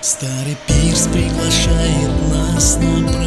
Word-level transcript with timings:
Старый 0.00 0.56
пирс 0.66 1.08
приглашает 1.12 2.10
нас 2.30 2.76
на 2.76 3.08
праздник 3.08 3.25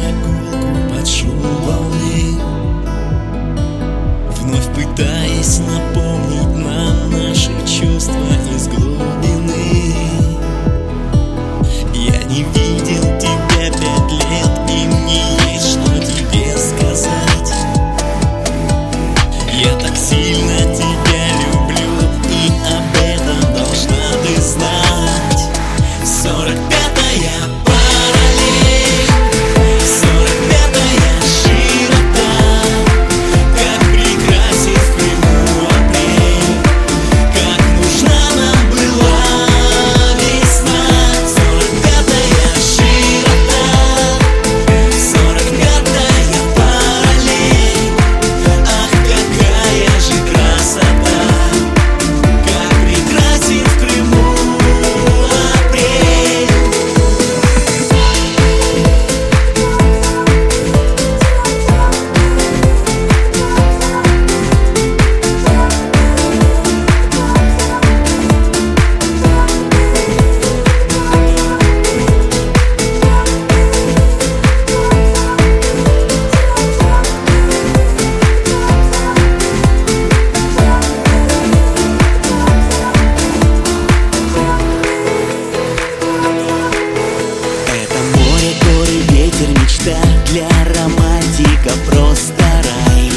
для 90.30 90.48
романтика 90.76 91.72
просто 91.86 92.44
рай. 92.64 93.10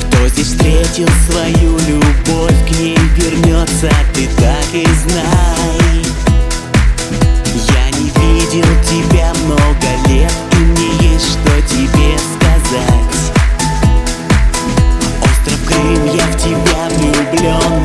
Кто 0.00 0.28
здесь 0.28 0.46
встретил 0.46 1.08
свою 1.28 1.78
любовь, 1.78 2.54
к 2.66 2.78
ней 2.78 2.96
вернется, 3.16 3.90
ты 4.14 4.28
так 4.38 4.64
и 4.72 4.86
знай. 4.86 6.04
Я 7.54 7.90
не 7.98 8.08
видел 8.08 8.68
тебя 8.88 9.32
много 9.44 10.08
лет, 10.08 10.32
и 10.52 10.56
мне 10.56 11.12
есть 11.12 11.32
что 11.32 11.60
тебе 11.68 12.16
сказать. 12.18 13.16
Остров 15.22 15.60
Крым, 15.66 16.06
я 16.16 16.26
в 16.28 16.36
тебя 16.38 16.88
влюблен 16.96 17.79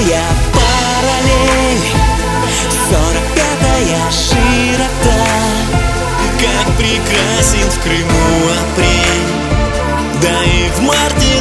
Сорокапятая 0.00 0.22
параллель. 0.54 1.84
Сорокапятая 2.88 4.10
широта 4.10 5.26
Как 6.40 6.76
прекрасен 6.76 7.68
в 7.70 7.82
Крыму 7.82 8.48
апрель. 8.62 9.40
Да 10.22 10.44
и 10.44 10.70
в 10.70 10.82
марте 10.82 11.39